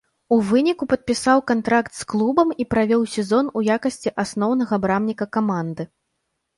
У 0.35 0.37
выніку 0.51 0.87
падпісаў 0.93 1.43
кантракт 1.51 1.93
з 1.99 2.09
клубам 2.15 2.55
і 2.65 2.69
правёў 2.73 3.07
сезон 3.19 3.55
у 3.61 3.67
якасці 3.77 4.17
асноўнага 4.27 4.75
брамніка 4.89 5.33
каманды. 5.35 5.83